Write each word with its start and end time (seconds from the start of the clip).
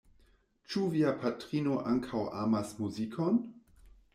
Ĉu 0.71 0.85
via 0.93 1.11
patrino 1.25 1.77
ankaŭ 1.91 2.25
amas 2.45 2.73
muzikon? 2.81 3.39